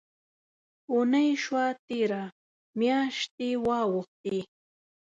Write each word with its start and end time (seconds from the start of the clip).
اوونۍ 0.91 1.29
شوه 1.43 1.65
تېره، 1.87 2.23
میاشتي 2.79 3.49
واوښتې 3.65 4.39